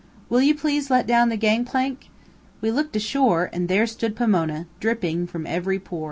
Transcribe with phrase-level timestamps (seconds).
[0.29, 2.09] "Will you please let down the gang plank?"
[2.59, 5.99] We looked ashore, and there stood Pomona, dripping from every pore.